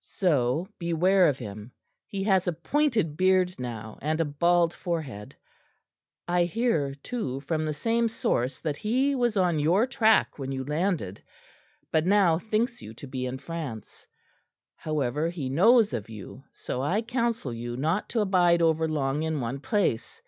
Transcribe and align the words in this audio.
So 0.00 0.66
beware 0.80 1.28
of 1.28 1.38
him; 1.38 1.70
he 2.08 2.24
has 2.24 2.48
a 2.48 2.52
pointed 2.52 3.16
beard 3.16 3.54
now, 3.56 4.00
and 4.02 4.20
a 4.20 4.24
bald 4.24 4.74
forehead. 4.74 5.36
I 6.26 6.42
hear, 6.42 6.96
too, 6.96 7.38
from 7.38 7.64
the 7.64 7.72
same 7.72 8.08
source 8.08 8.58
that 8.58 8.78
he 8.78 9.14
was 9.14 9.36
on 9.36 9.60
your 9.60 9.86
track 9.86 10.40
when 10.40 10.50
you 10.50 10.64
landed, 10.64 11.22
but 11.92 12.04
now 12.04 12.36
thinks 12.36 12.82
you 12.82 12.94
to 12.94 13.06
be 13.06 13.26
in 13.26 13.38
France. 13.38 14.08
However, 14.74 15.30
he 15.30 15.48
knows 15.48 15.92
of 15.92 16.08
you; 16.10 16.42
so 16.52 16.82
I 16.82 17.00
counsel 17.00 17.54
you 17.54 17.76
not 17.76 18.08
to 18.08 18.20
abide 18.22 18.60
over 18.62 18.88
long 18.88 19.22
in 19.22 19.40
one 19.40 19.60
place. 19.60 20.20